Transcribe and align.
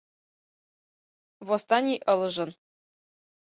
Восстаний 1.47 1.99
ылыжын. 2.11 2.51